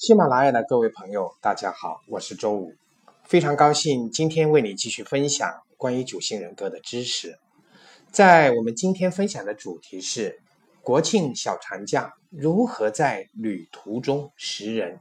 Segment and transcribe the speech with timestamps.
[0.00, 2.72] 喜马拉雅的各位朋友，大家好，我是周五，
[3.24, 5.46] 非常高兴今天为你继续分享
[5.76, 7.38] 关于九型人格的知识。
[8.10, 10.40] 在我们今天分享的主题是
[10.80, 15.00] 国庆小长假如何在旅途中识人。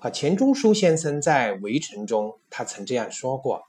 [0.00, 3.62] 啊，钱钟书先生在《围城》中，他曾这样说过：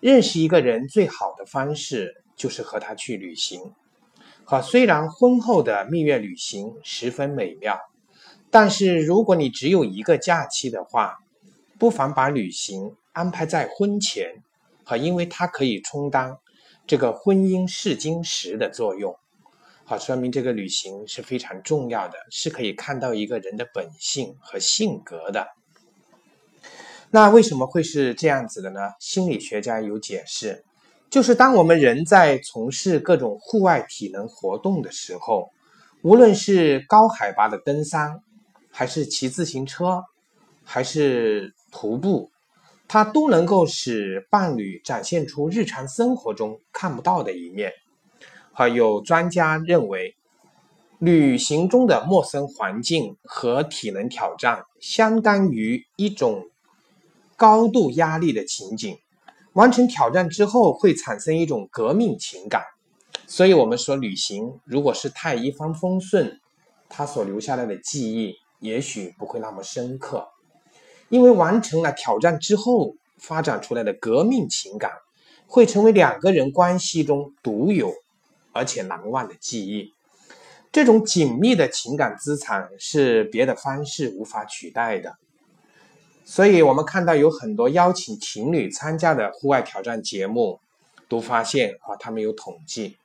[0.00, 3.72] 认识一个人最好的方式就是和他去旅行。
[4.42, 7.78] 好，虽然婚后的蜜月旅行十分美妙。
[8.58, 11.18] 但是，如果你只有一个假期的话，
[11.78, 14.42] 不妨把旅行安排在婚前，
[14.82, 16.38] 好，因为它可以充当
[16.86, 19.14] 这个婚姻试金石的作用，
[19.84, 25.48] 好，说明这个旅行是非常重要的，是可以看到一个人的本性和性格的。
[27.10, 28.80] 那为什么会是这样子的呢？
[28.98, 30.64] 心理学家有解释，
[31.10, 35.50] 就是当我们人在从事各种户外体能活动的时候，
[36.00, 38.22] 无论是高海拔的登山，
[38.78, 40.04] 还是骑自行车，
[40.62, 42.30] 还是徒步，
[42.86, 47.72] 它都能够使伴侣展现出日常生活中看不到的一面。
[48.52, 50.14] 好，有专家认为，
[50.98, 56.50] 旅行中的陌生环境和体能挑战，相当于一种
[57.34, 58.98] 高度压力的情景。
[59.54, 62.62] 完成挑战之后，会产生一种革命情感。
[63.26, 66.38] 所以，我们说旅行如果是太一帆风顺，
[66.90, 68.34] 它所留下来的记忆。
[68.66, 70.28] 也许不会那么深刻，
[71.08, 74.90] 因为完成了挑战之后发展出来的革命情感，
[75.46, 77.94] 会成为两个人关系中独有
[78.52, 79.92] 而且难忘的记忆。
[80.72, 85.16] 这种紧密的情感资产是别的方式无法取代的。
[86.24, 90.58] 所以，我们看到有很多邀请情侣参加的户外挑战节目，
[91.08, 92.98] 都发现啊，他们有统计，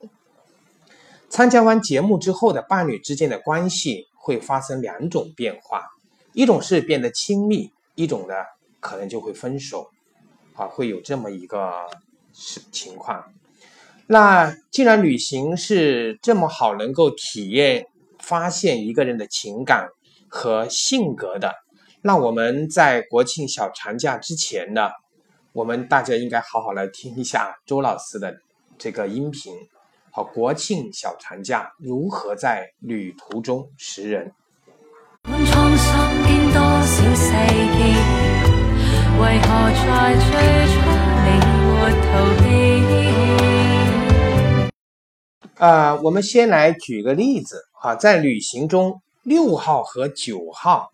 [1.30, 4.08] 参加完节目之后的伴侣之间的关系。
[4.24, 5.90] 会发生两种变化，
[6.32, 8.34] 一种是变得亲密，一种呢
[8.78, 9.90] 可能就会分手，
[10.54, 11.90] 啊，会有这么一个
[12.70, 13.32] 情况。
[14.06, 17.88] 那既然旅行是这么好，能够体验、
[18.20, 19.88] 发现一个人的情感
[20.28, 21.52] 和性格的，
[22.02, 24.90] 那我们在国庆小长假之前呢，
[25.52, 28.38] 我们大家应该好好来听一下周老师的
[28.78, 29.52] 这个音频。
[30.14, 34.30] 好，国庆小长假如何在旅途中识人？
[45.56, 50.90] 呃，我们先来举个例子哈，在旅行中，六号和九号，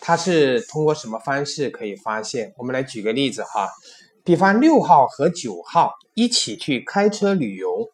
[0.00, 2.52] 它是通过什么方式可以发现？
[2.56, 3.68] 我们来举个例子哈，
[4.24, 7.88] 比方六号和九号一起去开车旅游。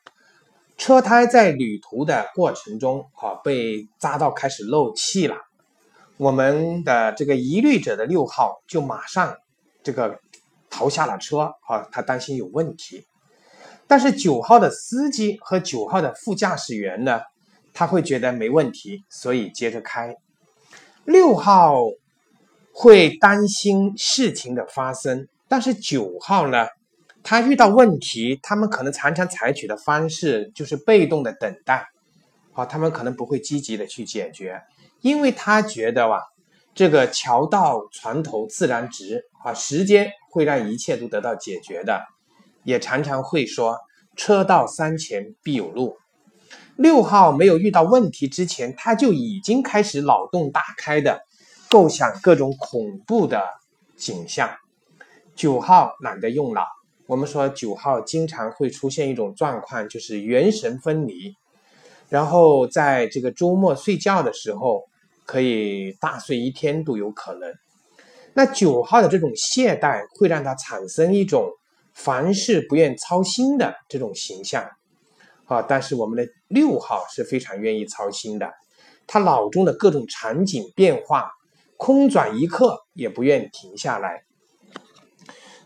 [0.79, 5.37] 车胎在旅途的过程中，哈被扎到开始漏气了。
[6.17, 9.37] 我们的这个疑虑者的六号就马上
[9.83, 10.21] 这个
[10.71, 13.05] 逃下了车，哈，他担心有问题。
[13.89, 17.23] 但是九号的司机和九号的副驾驶员呢，
[17.75, 20.15] 他会觉得没问题，所以接着开。
[21.05, 21.75] 六号
[22.73, 26.69] 会担心事情的发生，但是九号呢？
[27.23, 31.87] 他遇到问题，他们可能常常采取的方式就是被动的等待，
[32.53, 34.63] 好，他们可能不会积极的去解决，
[35.01, 36.23] 因为他觉得哇，
[36.75, 42.03] 这个桥到船头自然直，啊，时间会让一切都得到解决的，
[42.65, 43.77] 也常常会说
[44.17, 45.97] 车到山前必有路。
[46.77, 51.21] 六号没有遇到问题之前，他就已经开始脑洞大开的
[51.69, 53.45] 构想各种恐怖的
[53.97, 54.49] 景象。
[55.35, 56.63] 九号懒得用脑。
[57.09, 61.35] 我们说九号经常会出现一种状况，就是元神分离，
[62.11, 64.83] 然后在这个周末睡觉的时候，
[65.25, 67.51] 可以大睡一天都有可能。
[68.35, 71.51] 那九号的这种懈怠，会让他产生一种
[71.95, 74.69] 凡事不愿操心的这种形象
[75.47, 75.63] 啊。
[75.63, 78.53] 但是我们的六号是非常愿意操心的，
[79.07, 81.31] 他脑中的各种场景变化，
[81.79, 84.25] 空转一刻也不愿停下来。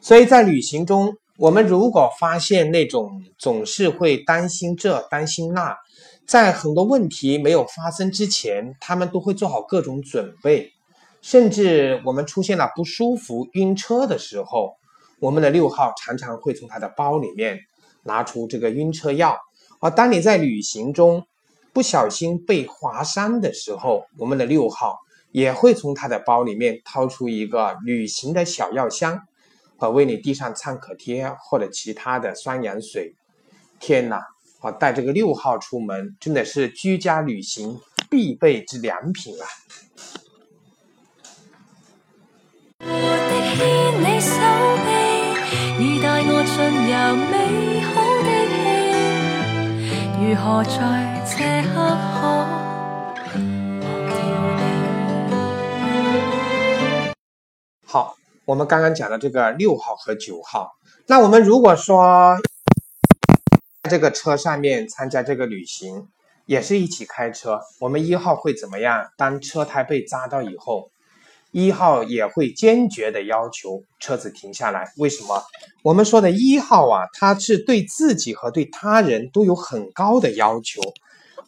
[0.01, 1.17] 所以在旅行中。
[1.43, 5.77] 我们如果发现那种总是会担心这担心那，
[6.25, 10.71] 在很多问题没有发生之前，他们都会做好各种准备，
[11.21, 14.77] 甚至我们出现了不舒服、晕车的时候，
[15.19, 17.59] 我们的六号常常会从他的包里面
[18.05, 19.37] 拿出这个晕车药。
[19.81, 21.25] 而当你在旅行中
[21.73, 24.97] 不小心被划伤的时候，我们的六号
[25.33, 29.23] 也会从他的包里面掏出一个旅行的小药箱。
[29.83, 33.17] 可为你递上创可贴或者其他的双氧水
[33.81, 34.25] 天哪
[34.61, 39.47] 我带这个六号出门真的是居家旅行必备之良品啊
[50.21, 51.35] 如何在这
[51.67, 52.52] 刻看
[58.45, 60.73] 我们刚刚讲的这个六号和九号，
[61.07, 62.37] 那我们如果说
[63.89, 66.09] 这个车上面参加这个旅行，
[66.47, 69.07] 也是一起开车，我们一号会怎么样？
[69.17, 70.91] 当车胎被扎到以后，
[71.53, 74.93] 一号也会坚决的要求车子停下来。
[74.97, 75.45] 为什么？
[75.85, 80.83] 我们说的一号啊，他是对自己和对他人都有很高的要求，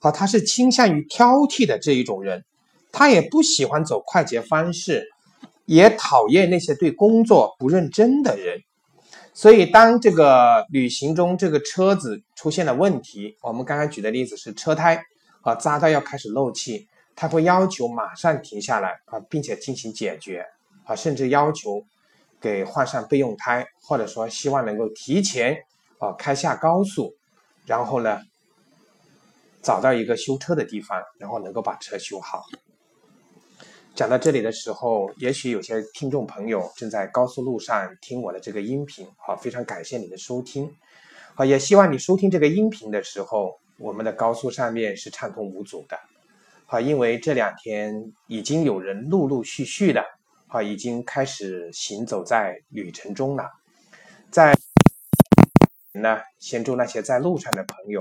[0.00, 2.44] 好，他是倾向于挑剔的这一种人，
[2.92, 5.08] 他也不喜欢走快捷方式。
[5.66, 8.60] 也讨厌那些对工作不认真的人，
[9.32, 15.02] 所以当这个旅行中这个车子出现了问题，我们刚刚举的例子是车胎
[15.42, 20.44] 啊扎到要开始漏气，他会要求马上停下来啊，并且进行解决
[20.84, 21.82] 啊，甚至要求
[22.40, 25.56] 给换上备用胎，或者说希望能够提前
[25.98, 27.14] 啊开下高速，
[27.64, 28.20] 然后呢
[29.62, 32.42] 找到一个修车的地方，然后能够把车修好。
[33.94, 40.68] 讲到这里的时候，也许有些听众朋友正在高速路上听我的这个音频，好，非常感谢你的收听，
[41.34, 45.96] 好，也希望你收听这个音频的时候，我们的高速上面是畅通无阻的，
[46.66, 50.04] 好，因为这两天已经有人陆陆续续的，
[50.48, 53.48] 好，已经开始行走在旅程中了，
[54.28, 54.56] 在
[55.92, 58.00] 呢，先祝那些在路上的朋友。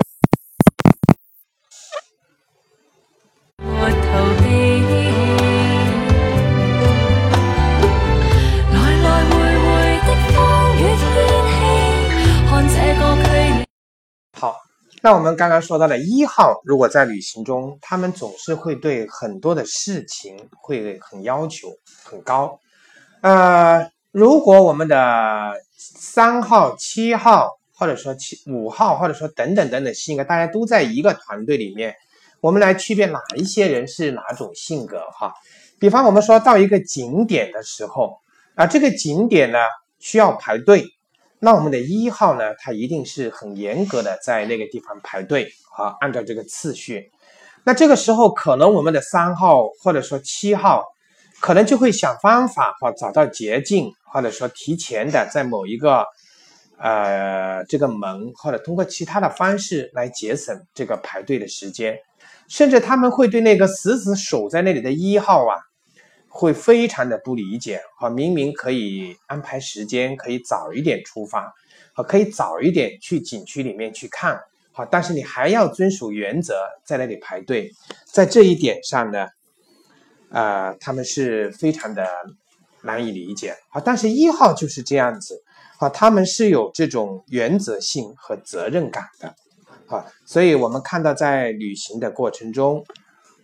[15.04, 21.68] 那我们刚刚说到的一号，如果在旅行中，他们总是会对很多的事情会很要求
[22.02, 22.58] 很高。
[23.20, 31.94] 呃，如果我们的三号、七号，或者说七五号，或者说等等等等性格，大家都在一个团队里面，
[32.40, 35.34] 我们来区别哪一些人是哪种性格哈。
[35.78, 38.20] 比方我们说到一个景点的时候，
[38.54, 39.58] 啊，这个景点呢
[39.98, 40.86] 需要排队。
[41.44, 42.54] 那我们的一号呢？
[42.58, 45.46] 他一定是很严格的在那个地方排队
[45.76, 47.12] 啊，按照这个次序。
[47.64, 50.82] 那这个时候，可能我们的三号或者说七号，
[51.40, 56.06] 可能就会想方法或，找到捷径，或者说提前的在某一个
[56.78, 61.98] 呃这个门，或者通过其他的方式来节省这个排队的时间。
[62.48, 65.60] 甚至他们会对那个死死守在那里的一号啊。
[66.36, 71.54] 会非常的不理解，哈，明明可以安排时间，可以早一点出发，
[71.92, 74.40] 好，可以早一点去景区里面去看，
[74.72, 77.70] 好，但是你还要遵守原则，在那里排队，
[78.04, 79.28] 在这一点上呢，
[80.30, 82.04] 呃，他们是非常的
[82.82, 85.40] 难以理解，好，但是一号就是这样子，
[85.78, 89.32] 好，他们是有这种原则性和责任感的，
[89.86, 92.84] 好，所以我们看到在旅行的过程中。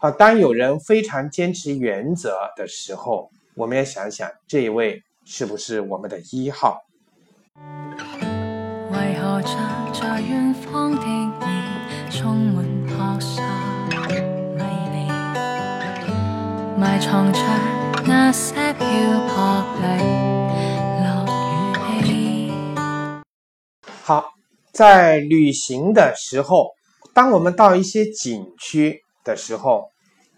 [0.03, 6.81] 好，当有人非常坚持原则的时候，我们要想想这一位是不是我们的一号？
[8.91, 9.43] 为何
[9.93, 12.65] 在远方的你充满
[16.79, 17.39] 埋藏着
[18.07, 18.87] 那些漂
[19.29, 19.67] 泊。
[24.03, 24.31] 好，
[24.73, 26.71] 在旅行的时候，
[27.13, 29.91] 当我们到一些景区的时候。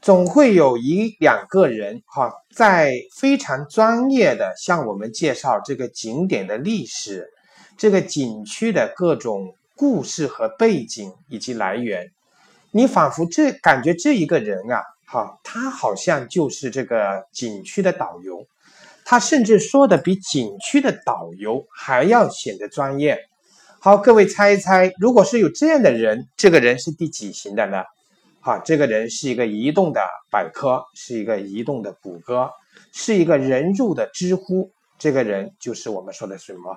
[0.02, 7.30] 总会有一两个人哈，在非常专业的向我们介绍这个景点的历史，
[7.78, 12.10] 这个景区的各种故事和背景以及来源。
[12.72, 18.44] 你仿佛这感觉这一个人啊，哈，他好像就是这个景区的导游，
[19.04, 23.20] 他甚至说的比景区的导游还要显得专业。
[23.78, 27.84] 好，各位猜一猜，如果是有这样的人，这个人是第几型的呢？
[28.44, 32.50] 好，这个人是一个移动的百科，是一个移动的谷歌，
[32.90, 34.68] 是一个人入的知乎。
[34.98, 36.76] 这个人就是我们说的什么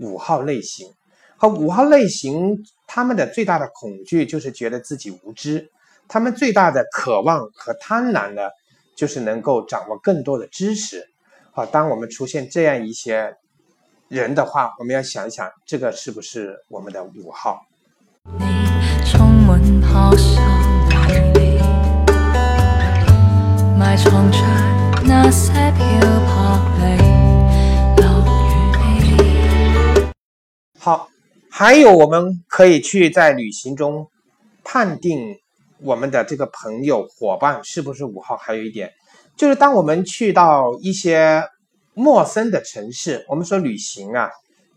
[0.00, 0.88] 五号类型。
[1.36, 5.70] 和五号类型，他们的最大的恐惧就是觉得自己无知，
[6.08, 8.48] 他们最大的渴望和贪婪呢，
[8.96, 11.06] 就是能够掌握更多的知识。
[11.52, 13.36] 好，当我们出现这样一些
[14.08, 17.60] 人的话，我们要想想，这个是不是我们的五号？
[18.38, 18.46] 你
[19.04, 20.40] 充满好笑
[30.80, 31.08] 好，
[31.48, 34.08] 还有我们可以去在旅行中
[34.64, 35.36] 判定
[35.80, 38.36] 我们的这个朋友伙伴是不是五号。
[38.36, 38.92] 还有一点，
[39.36, 41.44] 就是当我们去到一些
[41.94, 44.28] 陌生的城市，我们说旅行啊，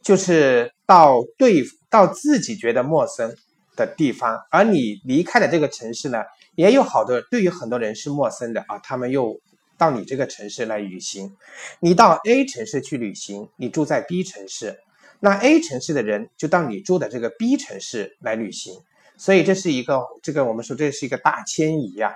[0.04, 3.36] 就是到对到自己觉得陌生
[3.76, 6.20] 的地方，而你离开的这个城市呢，
[6.58, 9.40] 也有好多对于很多人是陌生的啊，他们又
[9.78, 11.38] 到你这个城市来旅行。
[11.80, 14.76] 你到 A 城市去旅行，你住在 B 城市，
[15.20, 18.74] 那 A 城市的人就到你住的这个 B 城市来旅行，
[19.18, 22.16] 所以这是一个这个我们说这是一个大迁移呀。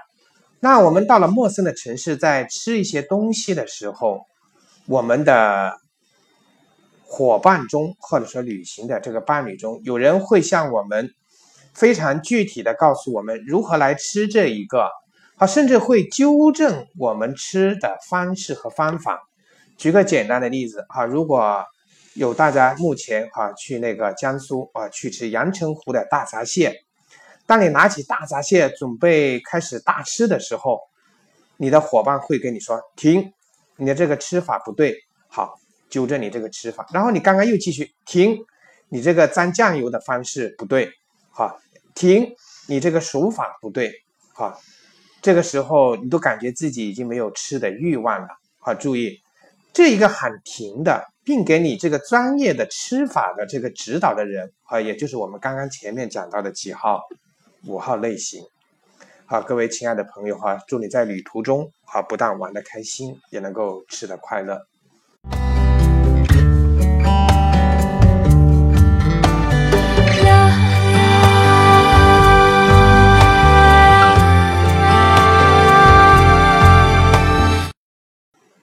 [0.59, 4.25] 那我们到了陌生的城市，在吃一些东西的时候，
[4.87, 5.77] 我们的
[7.05, 11.13] 伙伴中，或者说旅行的这个伴侣中，有人会向我们
[11.73, 14.89] 非常具体的告诉我们如何来吃这一个，
[15.37, 19.27] 啊，甚至会纠正我们吃的方式和方法。
[19.77, 21.65] 举个简单的例子，啊，如果
[22.13, 26.83] 有大家目前啊去那个江苏啊去吃阳澄湖的大闸蟹。
[27.47, 30.79] 当你拿起大闸蟹准备开始大吃的时候，
[31.57, 33.33] 你的伙伴会跟你说：“停，
[33.77, 34.95] 你的这个吃法不对。”
[35.27, 35.55] 好，
[35.89, 36.85] 纠正你这个吃法。
[36.93, 38.37] 然后你刚刚又继续停，
[38.89, 40.91] 你这个沾酱油的方式不对。
[41.31, 41.59] 好，
[41.95, 42.35] 停，
[42.67, 43.91] 你这个手法不对。
[44.33, 44.59] 好，
[45.21, 48.27] 这个时候你都感觉自己已经没有吃的欲望了。
[48.59, 49.19] 好，注意，
[49.73, 57.01] 这一个喊停的，并给你这个专业的吃法的这个指导的人，啊，也就是我们刚刚前面讲到的几号。
[57.67, 58.43] 五号类型，
[59.27, 64.65] 好，各位亲爱的朋友哈，祝你在旅途中啊，不但玩的开心，也能够吃的快乐。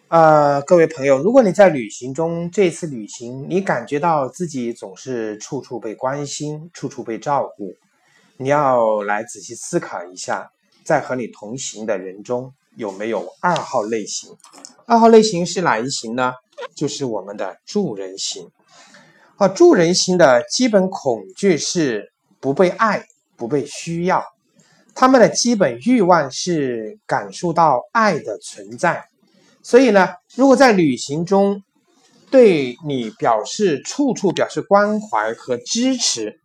[0.09, 7.75] 呃，各位朋友，如果你在旅行中，这次旅行你感觉到自己总是处处被关心，处处被照顾。
[8.39, 10.51] 你要来仔细思考一下，
[10.83, 14.35] 在和你同行的人中有没有二号类型？
[14.87, 16.33] 二号类型是哪一型呢？
[16.75, 18.49] 就是我们的助人型。
[19.37, 22.11] 啊，助人型的基本恐惧是
[22.41, 23.05] 不被爱、
[23.37, 24.25] 不被需要，
[24.95, 29.05] 他们的基本欲望是感受到爱的存在。
[29.63, 31.63] 所以呢，如果在旅行中
[32.31, 36.41] 对你表示处处表示关怀和支持。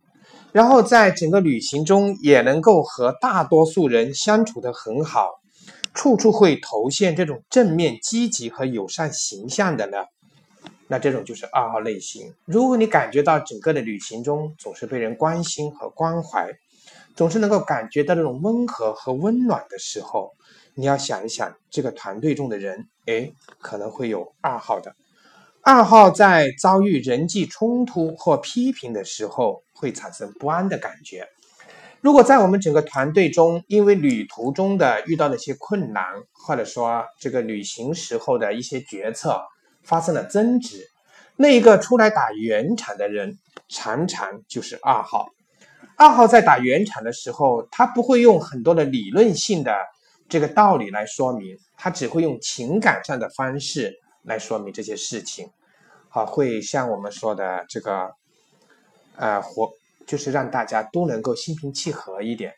[0.52, 5.40] 然后在整个旅行中也能够和大多数人相处的很好，
[5.92, 9.98] 处处会投现这种正面、积极和友善形象的呢？
[10.86, 12.32] 那这种就是二号类型。
[12.44, 16.52] 如果你感觉到整个的旅行中总是被人关心和关怀，
[17.16, 20.34] 总是能够感觉到这种温和和温暖的时候，
[20.76, 24.94] 你要想一想，这个团队中的人，哎，可能会有二号的。
[25.62, 31.26] 二号在遭遇人际冲突或批评的时候，会产生不安的感觉。
[32.00, 39.40] 如果在我们整个团队中，因为旅途中的遇到的一些困难，或者说这个旅行时候的一些决策
[39.82, 40.86] 发生了争执，
[41.36, 43.38] 那一个出来打圆场的人，
[43.68, 45.28] 常常就是二号。
[45.96, 49.74] 二号在打圆场的时候，他不会用很多的理论性的
[50.28, 54.00] 这个道理来说明，他只会用情感上的方式。
[54.26, 55.50] 来说明这些事情，
[56.08, 58.10] 好，会像我们说的这个，
[59.16, 59.70] 呃，活
[60.06, 62.54] 就是让大家都能够心平气和一点。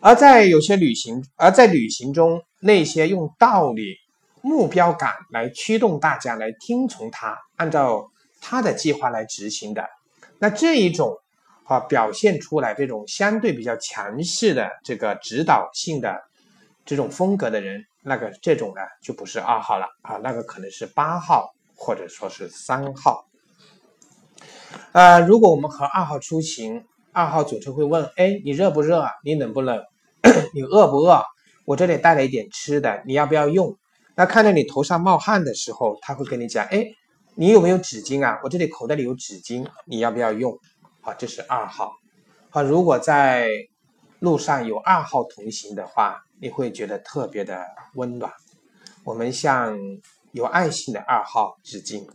[0.00, 3.96] 而在有些旅行，而在旅行中，那些用道理、
[4.40, 8.10] 目标感来驱动大家来听从他，按照
[8.40, 9.86] 他的计划来执行的，
[10.38, 11.14] 那这一种
[11.64, 16.22] 啊，表现出来这种相对比较强势的这个指导性的
[16.86, 17.84] 这种风格的人。
[18.08, 23.26] 那个这种呢就不是二号了啊，那个可能是八号或者说是三号。
[24.92, 29.10] 呃，如果我们和二号出行，二号总是会问：哎，你热不热啊？
[29.24, 29.82] 你冷不冷？
[30.54, 31.20] 你饿不饿？
[31.64, 33.76] 我这里带了一点吃的，你要不要用？
[34.14, 36.86] 那看到你头上冒汗的时候，他会跟你讲：哎，
[37.34, 38.38] 你有没有纸巾啊？
[38.44, 40.56] 我这里口袋里有纸巾，你要不要用？
[41.00, 41.90] 好，这是二号。
[42.50, 43.50] 好，如果在
[44.20, 46.22] 路上有二号同行的话。
[46.38, 47.64] 你会觉得特别的
[47.94, 48.30] 温暖。
[49.04, 49.74] 我们向
[50.32, 52.06] 有爱心的二号致敬。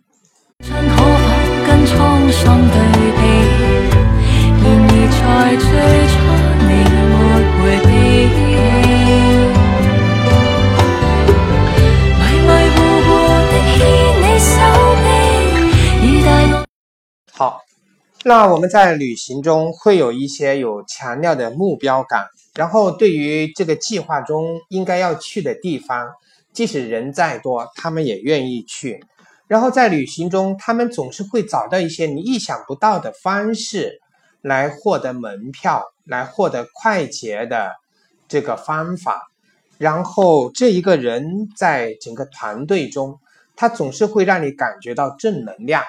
[17.33, 17.61] 好，
[18.23, 22.27] 那我们在旅行中会有一些有强调的目标感。
[22.53, 26.09] 然后，对于这个计划中应该要去的地方，
[26.51, 29.03] 即使人再多，他们也愿意去。
[29.47, 33.99] 然后在旅行中，他们总是会找到一些你意想不到的方式
[34.41, 37.75] 来获得门票，来获得快捷的
[38.27, 39.29] 这个方法。
[39.77, 43.19] 然后这一个人在整个团队中，
[43.55, 45.83] 他总是会让你感觉到正能量。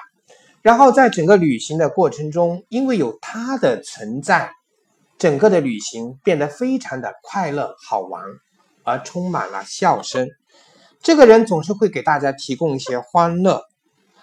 [0.63, 4.53] 然后在整个旅行的过程中，因为有他的存在，
[5.23, 8.25] 整个的旅行变得非常的快乐好玩，
[8.83, 10.29] 而充满了笑声。
[11.01, 13.63] 这个人总是会给大家提供一些欢乐，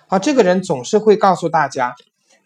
[0.09, 1.95] 啊，这个人总是会告诉大家，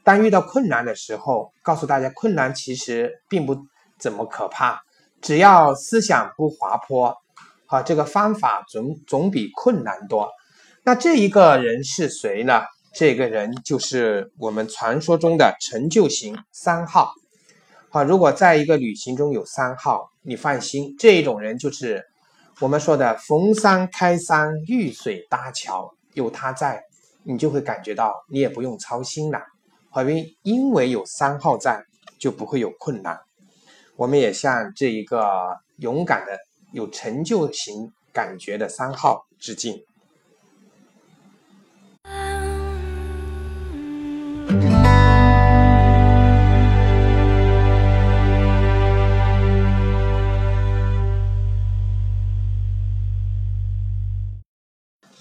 [0.04, 3.58] 当遇到困难的时候，告诉大家困难其实并不
[3.98, 4.84] 怎么可怕，
[5.20, 7.18] 只要思想不滑坡，
[7.66, 10.30] 啊，这个方法总总比困难多。
[10.84, 12.62] 那这一个人是谁呢？
[12.94, 17.16] 这个人就是我们传说中的成就型三号。
[17.94, 22.04] 好，如果在一个旅行中有三号，你放心，这种人就是
[22.60, 26.82] 我们说的逢山开山，遇水搭桥，有他在，
[27.22, 29.40] 你就会感觉到你也不用操心了。
[29.98, 31.84] 因为因为有三号在，
[32.18, 33.16] 就不会有困难。
[33.96, 36.36] 我们也向这一个勇敢的、
[36.72, 39.84] 有成就型感觉的三号致敬。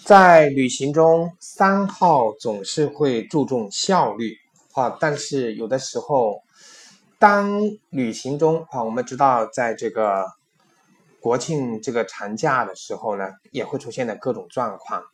[0.05, 4.37] 在旅行中，三号总是会注重效率
[4.73, 6.43] 啊，但是有的时候，
[7.21, 10.27] 当旅行中啊，我们知道，在这个
[11.21, 15.05] 国庆这个长假的时候呢，也会出现的各种状况。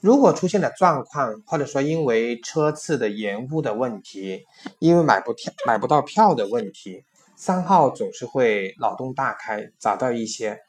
[0.00, 4.44] 如果出现的状况，或者说因为车次的延误的问题，
[4.78, 7.02] 因为买不票买不到票的问题，
[7.34, 10.60] 三号总是会脑洞大开，找到一些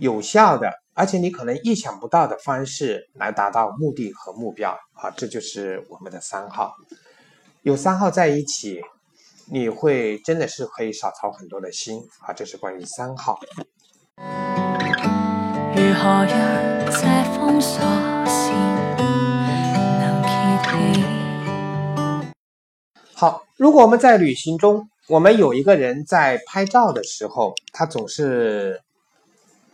[0.00, 4.70] 有效的，而且你可能意想不到的方式来达到目的和目标。
[4.94, 6.72] 啊，这就是我们的三号。
[7.62, 8.80] 有三号在一起，
[9.52, 12.00] 你会真的是可以少操很多的心。
[12.26, 13.38] 啊，这是关于三号。
[15.76, 17.02] 如何让这
[17.36, 17.80] 封锁
[23.14, 28.80] 好，如果我们在旅行中，我们有一个人在拍照的时候，他总是，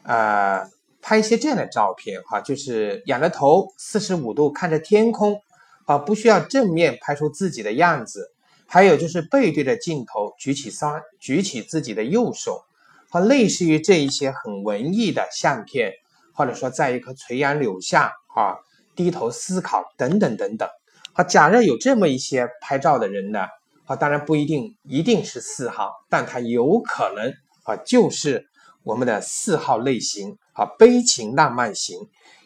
[0.06, 0.70] 呃，
[1.02, 5.40] 拍一些这样的照片，哈，就是仰着头，四十五度看着天空，
[5.84, 8.32] 啊，不需要正面拍出自己的样子，
[8.66, 12.64] 还有就是背对着镜头，举起双，举起自己的右手，
[13.10, 15.92] 和类似于这一些很文艺的相片，
[16.32, 18.58] 或者说在一棵垂杨柳下，啊，
[18.94, 20.68] 低头思考，等等等等。
[21.14, 23.46] 啊，假设有这么一些拍照的人呢，
[23.86, 27.32] 啊，当然不一定一定是四号，但他有可能
[27.64, 28.46] 啊，就是
[28.86, 31.98] 我们的四号类型啊，悲情浪漫型，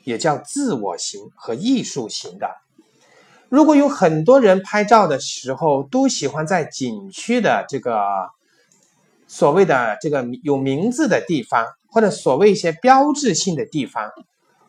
[0.05, 2.48] 也叫自我型和艺术型的。
[3.50, 8.00] 如果有很多人拍照的时候都喜欢在景区的这个
[9.26, 14.11] 所谓的这个有名字的地方，或者所谓一些标志性的地方。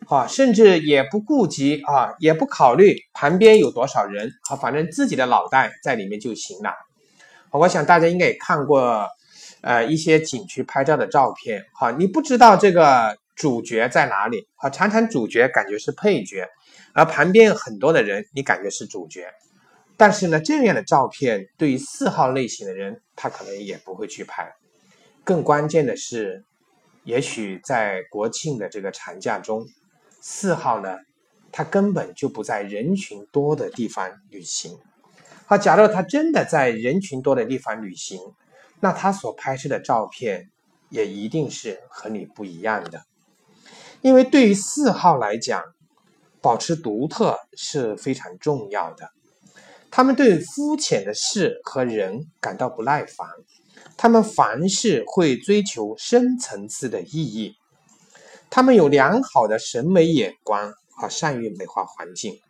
[0.08, 6.70] 啊，甚至也不顾及啊，也不考虑旁边有多少人啊，反正自己的脑袋在里面就行了。
[7.50, 9.08] 我想大家应该也看过，
[9.62, 11.64] 呃，一些景区拍照的照片。
[11.72, 16.46] 哈，你不知道这个主角在哪里，啊，常常主角感觉是配角，
[16.92, 19.26] 而旁边很多的人你感觉是主角。
[19.96, 24.52] 但是呢，这样的照片对于四号类型的人，他可能也不会去拍。
[25.24, 26.44] 更关键的是，
[27.04, 29.66] 也许在国庆的这个长假中。
[30.20, 30.98] 四号呢，
[31.52, 34.78] 他根本就不在人群多的地方旅行。
[35.46, 38.18] 好，假如他真的在人群多的地方旅行，
[38.82, 40.50] 那他所拍摄的照片
[40.90, 43.04] 也一定是和你不一样的。
[44.00, 45.62] 因为对于四号来讲，
[46.40, 49.10] 保持独特是非常重要的。
[49.88, 53.28] 他们对肤浅的事和人感到不耐烦，
[53.96, 57.54] 他们凡事会追求深层次的意义。
[58.50, 62.40] 他们有良好的审美眼光，和，善于美化环境。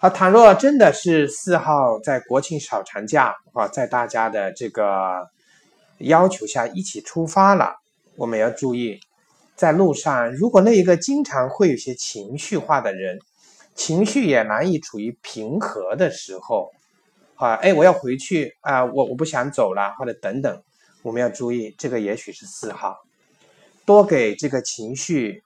[0.00, 5.28] 啊，倘若真的是四号在国庆小长假，啊，在大家的这个
[5.98, 7.76] 要求下一起出发了，
[8.16, 8.98] 我们要注意，
[9.56, 13.18] 在路上，如果那一个经常会有些情绪化的人，
[13.74, 16.70] 情绪也难以处于平和的时候，
[17.34, 20.62] 啊，哎，我要回去啊，我我不想走了，或者等等，
[21.02, 22.96] 我们要注意，这个也许是四号。
[23.84, 25.42] 多给这个情绪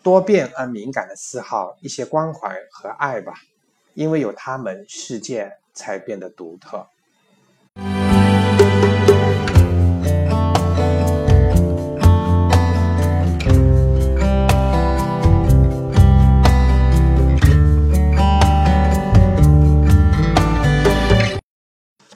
[0.00, 3.32] 多变而敏感的四号一些关怀和爱吧，
[3.98, 6.86] 因为有他们，世界才变得独特。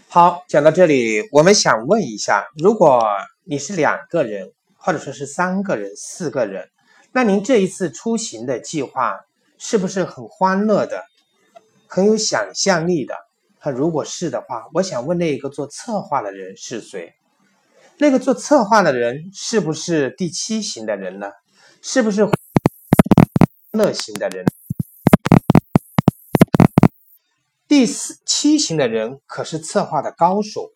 [0.07, 3.03] 好，讲到这里，我们想问一下，如果
[3.42, 4.53] 你是两个人。
[4.85, 6.68] 或者说是三个人、四个人，
[7.12, 9.21] 那您这一次出行的计划
[9.57, 11.05] 是不是很欢乐的、
[11.94, 13.14] 很有想象力的。
[13.61, 17.12] 他如果是的话，我想问那个做策划的人是谁？
[17.98, 21.31] 那个做策划的人是不是第七型的人呢？
[21.83, 22.26] 是不是
[23.72, 24.46] 乐型的人？
[27.68, 30.70] 第四七型的人可是策划的高手。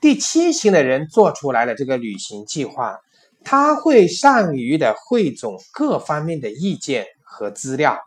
[0.00, 2.98] 第七型的人做出来了这个旅行计划，
[3.44, 8.00] 他会善于的汇总各方面的意见和资料，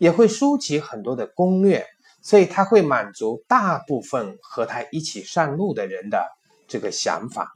[0.00, 1.86] 也会收集很多的攻略，
[2.22, 6.26] 所以他会满足大部分和他一起上路的人的
[6.66, 7.52] 这个想法。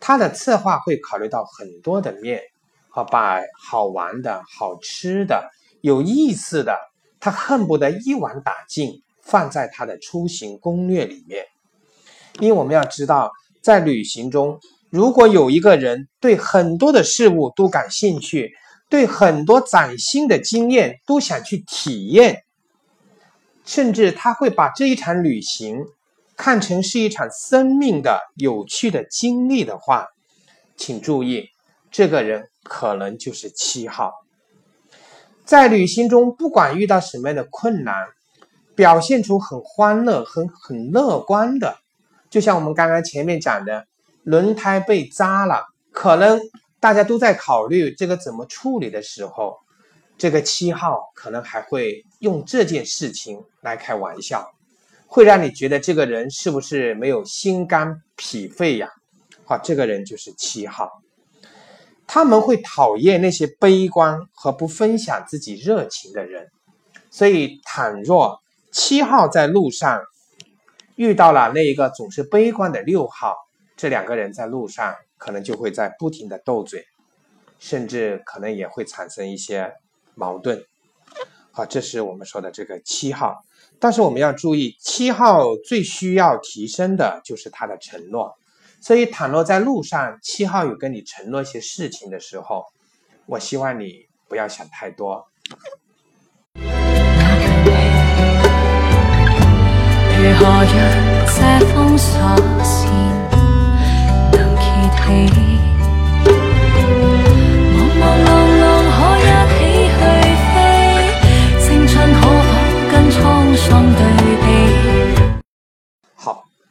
[0.00, 2.42] 他的策划会考虑到很多的面，
[2.88, 5.48] 好把好玩的、好吃的、
[5.80, 6.76] 有意思的，
[7.20, 11.44] 他恨不得一网打尽，放在他的出行攻略里面。
[12.40, 13.30] 因为我们要知道，
[13.62, 14.58] 在旅行中，
[14.90, 18.54] 如果有一个人对很多的事物都感兴趣，
[18.90, 22.44] 对很多崭新的经验都想去体验，
[23.64, 25.86] 甚至他会把这一场旅行。
[26.36, 30.06] 看成是一场生命的有趣的经历的话，
[30.74, 31.50] 请注意，
[31.90, 34.14] 这个人可能就是七号。
[35.44, 38.06] 在旅行中，不管遇到什么样的困难，
[38.74, 41.76] 表现出很欢乐、很很乐观的，
[42.30, 43.84] 就像我们刚刚前面讲的，
[44.22, 46.40] 轮胎被扎了，可能
[46.80, 49.58] 大家都在考虑这个怎么处理的时候，
[50.18, 54.50] 这个七号可能还会用这件事情来开玩笑。
[55.06, 58.88] 会让你觉得这个人是不是没有心肝脾肺呀？
[59.44, 61.02] 好，这个人就是七号。
[62.06, 66.48] 他们会讨厌那些悲观和不分享自己热情的人。
[67.10, 68.40] 所以，倘若
[68.72, 70.00] 七号在路上
[70.94, 73.34] 遇到了那一个总是悲观的六号，
[73.76, 76.86] 这两个人在路上可能就会在不停的斗嘴，
[77.58, 79.74] 甚至可能也会产生一些
[80.14, 80.64] 矛盾。
[81.52, 83.44] 好，这是我们说的这个七号。
[83.78, 88.36] 但是我们要注意，七号最需要提升的就是他的承诺。
[88.80, 92.64] 所以，倘若在路上七号有跟你承诺一些事情的时候，
[93.26, 95.28] 我希望你不要想太多。
[100.22, 100.72] 如何让
[101.26, 102.18] 这封锁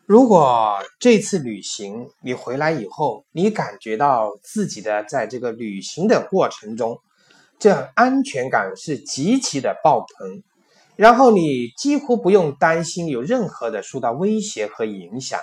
[0.09, 6.99] 如果这次旅行你回来以后，你感觉到自己的在这个旅行的过程中，
[7.59, 10.41] 这安全感是极其的爆棚，
[10.95, 15.39] 然后你几乎不用担心有任何的受到威胁和影响。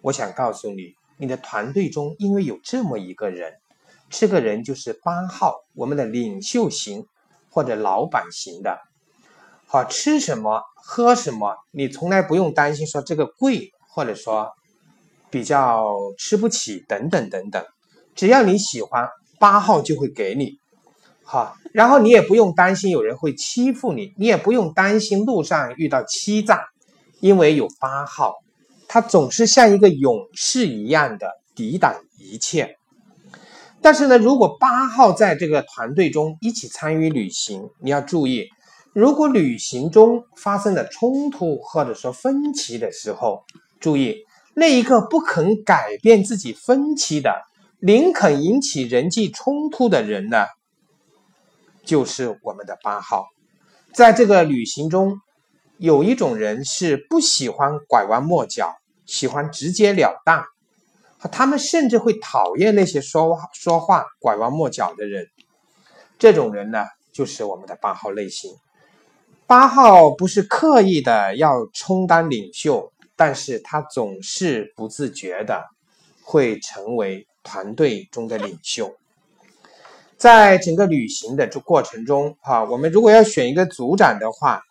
[0.00, 3.60] 我想告诉你，你的团队中因为有这么一个人，
[4.08, 7.06] 这个人就是八号，我们的领袖型
[7.48, 8.80] 或者老板型的。
[9.68, 13.70] 好吃什么喝什么，你从来不用担心说这个贵，
[14.00, 14.48] 或者说
[15.28, 15.84] 比较
[16.16, 17.62] 吃不起等等等等，
[18.14, 19.06] 只要你喜欢，
[19.38, 20.58] 八号就会给你。
[21.22, 26.64] 好，然后你也不用担心有人会欺负你，你也不用担心路上遇到欺诈，
[27.20, 28.36] 因为有八号，
[28.88, 32.78] 他总是像一个勇士一样的抵挡一切。
[33.82, 38.48] 但是呢，如果八号在这个团队中一起参与旅行，你要注意。
[38.94, 43.44] 如果旅行中发生了冲突或者说分歧的时候，
[43.80, 47.42] 注意那一个不肯改变自己分歧的、
[47.80, 50.46] 宁肯引起人际冲突的人呢，
[51.84, 53.26] 就是我们的八号。
[53.92, 55.18] 在这个旅行中，
[55.78, 60.44] 有一种人是不喜欢拐弯抹角，喜欢直截了当，
[61.32, 65.26] 他们甚至会讨厌那些说说话拐弯抹角的人。
[66.18, 68.52] 这种人呢，就是我们的八号类型。
[69.46, 75.66] 八号不是刻意的要充当领袖，但是他总是不自觉的
[76.22, 78.96] 会成为团队中的领袖。
[80.16, 84.62] 在整个旅行的这过程中，哈，我们如果要选一个组长的话，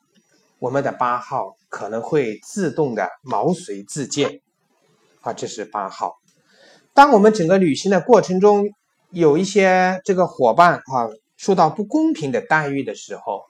[0.57, 4.41] 我们的八号可能会自动的毛遂自荐，
[5.21, 6.15] 啊，这是八号。
[6.95, 8.67] 当我们整个旅行的过程中
[9.11, 11.07] 有一些这个伙伴啊
[11.37, 13.43] 受到不公平的待遇的时候，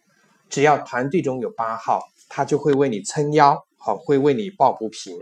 [0.50, 5.18] 只要团队中有八号，他就会为你撑腰，好，会为你抱不平。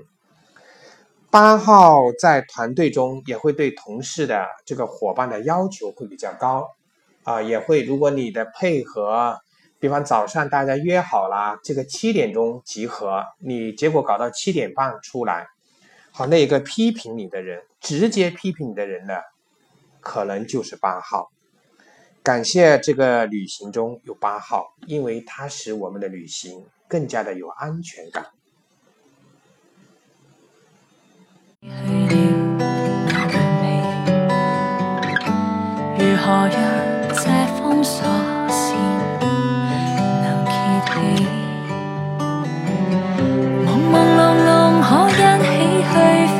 [1.29, 6.69] 八号在团队中也会对同事的这个伙伴的要求会比较高，
[7.23, 9.37] 啊，也会如果你的配合，
[9.77, 15.47] 比方早上大家约好了这个七点钟集合，你结果搞到七点半出来，
[16.11, 19.15] 好，那一个批评你的人，直接批评你的人呢，
[19.99, 21.29] 可能就是八号。
[22.23, 28.25] 感谢这个旅行中有八号，因为它使我们的旅行更加的有安全感。
[28.25, 28.35] 去了那
[30.27, 31.69] 回味，去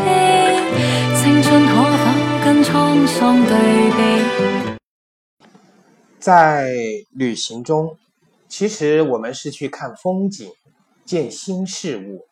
[0.03, 0.07] 飞，
[1.15, 2.03] 青春可否
[2.45, 3.51] 跟沧桑对
[3.91, 3.99] 比？
[6.19, 6.69] 在
[7.11, 7.97] 旅行中，
[8.47, 10.51] 其实我们是去看风景、
[11.03, 12.27] 见新事物，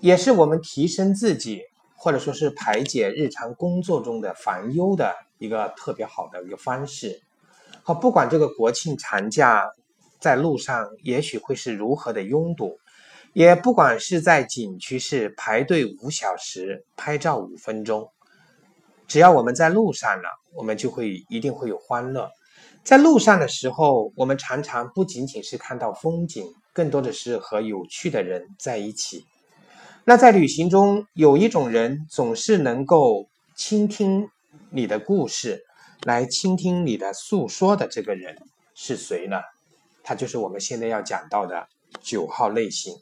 [0.00, 1.62] 也是我们提升自己，
[2.02, 7.20] 或者说是排解日常工作中的烦忧的一个特别好的一个方式。
[7.82, 9.70] 好，不管这个国庆长假
[10.18, 12.78] 在路上也许会是如何的拥堵，
[13.34, 18.10] 也不管是在景区是排队五小时拍照五分钟，
[19.06, 22.30] 只要我们在路上了，我们就会一定会有欢乐。
[22.82, 29.26] 在路上的时候，我们常常不仅仅是看到风景，更多的是和有趣的人在一起。
[30.04, 34.28] 那在旅行中，有一种人总是能够倾听
[34.70, 35.62] 你的故事，
[36.04, 38.36] 来倾听你的诉说的这个人
[38.74, 39.36] 是谁呢？
[40.02, 41.68] 他就是我们现在要讲到的
[42.00, 42.94] 九号类型。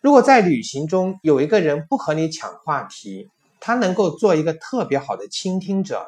[0.00, 3.28] 如果在旅行中有一个人不和你抢话题，
[3.60, 6.06] 他能够做一个特别好的倾听者。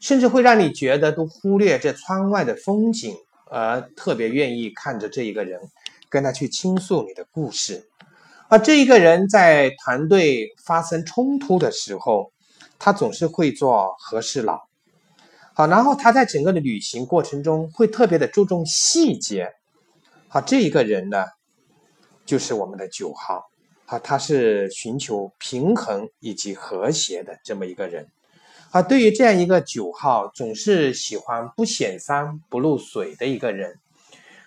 [0.00, 5.58] 甚至会让你觉得都忽略这窗外的风景，而特别愿意看着这一个人，
[6.10, 7.88] 跟他去倾诉你的故事。
[8.58, 12.32] 这一个人在团队发生冲突的时候，
[12.78, 14.68] 他总是会做和事佬。
[15.54, 19.52] 好，然后他在整个的旅行过程中会特别的注重细节。
[20.28, 21.24] 好，这一个人呢，
[22.26, 23.48] 就是我们的九号。
[23.86, 28.08] 好，他是寻求平衡以及和谐的这么一个人。
[28.70, 33.78] 啊，对于这样一个九号总是喜欢不显山不露水的一个人，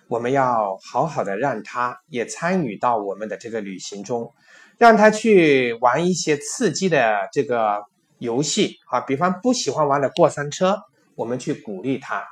[0.08, 4.34] 我们要好好的让他也参与到我们的这个旅行中，
[4.78, 7.84] 让他去玩一些刺激的这个
[8.20, 10.80] 游戏啊，比方不喜欢玩的过山车，
[11.16, 12.24] 我们去鼓励他；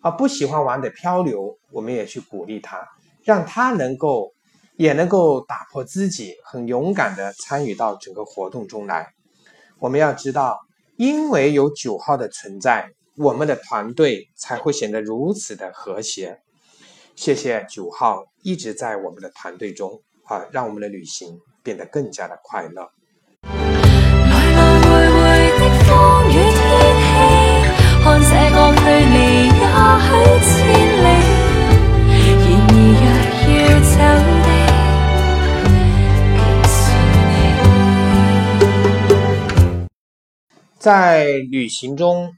[0.00, 2.86] 啊，不喜欢玩的漂流，我们也去鼓励他，
[3.22, 4.32] 让他能够
[4.76, 9.08] 也能够打破自己，很勇敢的参与到整个活动中来。
[9.78, 10.60] 我们要知道。
[10.96, 16.38] 因为有九号的存在，我们的团队才会显得如此的和谐。
[17.16, 22.90] 谢谢九号一直在我们的团队中，啊，让我们的旅行变得更加的快乐。
[23.42, 23.50] 来
[24.52, 25.22] 来回回
[25.58, 25.88] 的风
[26.28, 26.60] 雨天
[27.00, 27.06] 气，
[28.02, 28.82] 看这个距
[29.14, 29.16] 离
[29.48, 29.62] 也
[30.42, 30.52] 许千
[31.04, 31.06] 里。
[32.18, 32.42] 然而
[33.46, 33.88] 若要走
[40.78, 40.84] 在
[41.50, 42.34] 旅行中，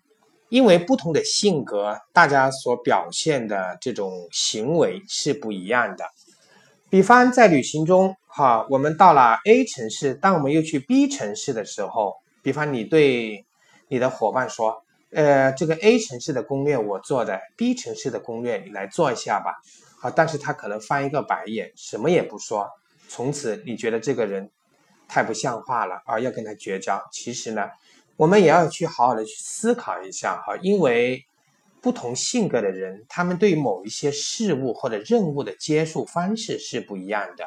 [0.49, 6.05] 因为不同的性格，大家所表现的这种行为是不一样的。
[6.89, 13.45] 比方在旅行中，哈，我们到了 A 城市，当我们又去 B 城市的时候，比方你对
[13.89, 19.57] 你的伙伴说：“呃，这个 A 城市的攻略我做的，B 城市的攻略你来做一下吧。”
[20.01, 22.69] 好，但是他可能翻一个白眼，什么也不说。
[23.09, 24.51] 从此你觉得这个人
[25.09, 27.03] 太不像话了，而要跟他绝交。
[27.11, 27.69] 其实呢？
[28.17, 31.27] 我们也要去好好的去思考一下哈，因为
[31.83, 37.45] 不同性格的人，他们对某一些事物或者任务的接受方式是不一样的，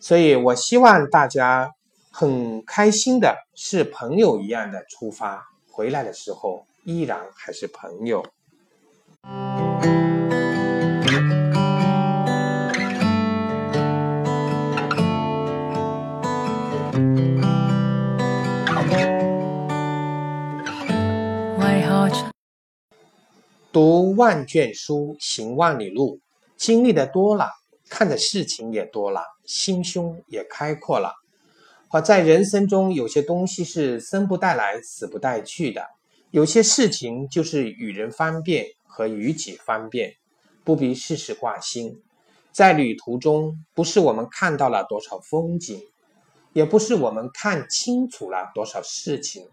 [0.00, 1.74] 所以我希望大家
[2.10, 8.24] 很开心的是朋友一样的出发，回来的时候依然还是朋友。
[23.80, 26.18] 读万卷书，行万里路，
[26.56, 27.48] 经历的多了，
[27.88, 31.14] 看的事情也多了，心胸也开阔了。
[31.88, 35.82] 好，在人生中，有些东西是生不带来，死不带去的；
[36.32, 40.14] 有些事情就是与人方便和与己方便，
[40.64, 42.02] 不必事事挂心。
[42.50, 45.80] 在旅途中，不是我们看到了多少风景，
[46.52, 49.46] 也不是我们看清楚了多少事情，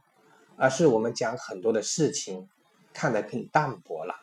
[0.57, 2.49] 而是我们将很多的事情。
[2.95, 4.15] 看得更淡薄了，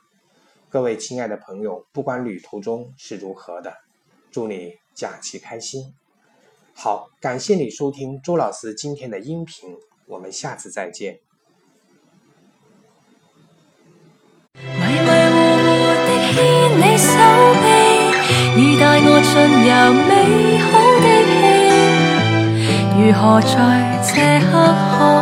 [0.70, 3.76] 各位亲爱的朋友，不管旅途中是如何的，
[4.30, 5.92] 祝你假期开心。
[6.74, 11.20] 好，感谢你收听周老师今天的音频，我们下次再见。
[14.54, 15.68] 迷迷糊糊
[16.06, 16.34] 的牵
[16.80, 17.12] 你手
[17.60, 17.64] 臂，
[18.56, 19.30] 已带我进
[19.68, 19.70] 入
[20.08, 20.10] 美
[20.64, 20.66] 好
[21.04, 21.06] 的，
[22.96, 23.52] 如何在
[24.08, 24.10] 这
[24.50, 24.50] 刻
[24.96, 25.21] 可？